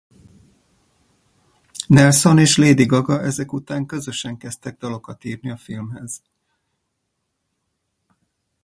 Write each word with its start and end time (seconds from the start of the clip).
Nelson 1.87 2.37
és 2.37 2.57
Lady 2.57 2.85
Gaga 2.85 3.21
ezek 3.21 3.53
után 3.53 3.85
közösen 3.85 4.37
kezdtek 4.37 4.77
dalokat 4.77 5.23
írni 5.23 5.49
a 5.49 5.57
filmhez. 5.57 6.21